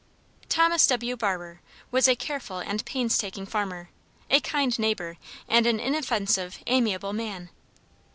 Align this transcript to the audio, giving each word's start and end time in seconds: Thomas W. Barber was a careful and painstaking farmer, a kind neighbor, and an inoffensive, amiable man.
Thomas 0.49 0.87
W. 0.87 1.15
Barber 1.15 1.61
was 1.91 2.07
a 2.07 2.15
careful 2.15 2.57
and 2.57 2.83
painstaking 2.87 3.45
farmer, 3.45 3.91
a 4.31 4.39
kind 4.39 4.79
neighbor, 4.79 5.17
and 5.47 5.67
an 5.67 5.79
inoffensive, 5.79 6.57
amiable 6.65 7.13
man. 7.13 7.51